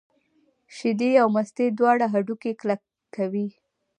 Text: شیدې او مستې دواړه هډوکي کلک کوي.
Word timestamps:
شیدې 0.75 1.11
او 1.21 1.27
مستې 1.35 1.65
دواړه 1.77 2.05
هډوکي 2.13 2.51
کلک 2.61 2.81
کوي. 3.15 3.47